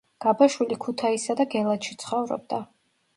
[0.23, 2.61] გაბაშვილი ქუთაისსა და გელათში ცხოვრობდა.